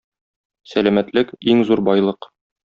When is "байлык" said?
1.91-2.31